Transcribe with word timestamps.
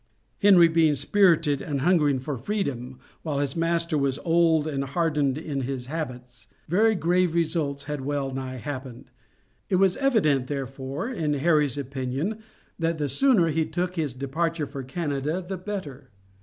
Henry 0.39 0.67
being 0.67 0.95
spirited 0.95 1.61
and 1.61 1.81
hungering 1.81 2.17
for 2.17 2.35
freedom, 2.35 2.97
while 3.21 3.37
his 3.37 3.55
master 3.55 3.99
was 3.99 4.17
old 4.25 4.65
and 4.65 4.83
hardened 4.83 5.37
in 5.37 5.61
his 5.61 5.85
habits, 5.85 6.47
very 6.67 6.95
grave 6.95 7.35
results 7.35 7.83
had 7.83 8.01
well 8.01 8.31
nigh 8.31 8.55
happened; 8.55 9.11
it 9.69 9.75
was 9.75 9.97
evident, 9.97 10.47
therefore, 10.47 11.07
in 11.07 11.35
Harry's 11.35 11.77
opinion 11.77 12.39
that 12.79 12.97
the 12.97 13.07
sooner 13.07 13.49
he 13.49 13.63
took 13.63 13.95
his 13.95 14.13
departure 14.15 14.65
for 14.65 14.81
Canada 14.81 15.39
the 15.47 15.59
better. 15.59 16.09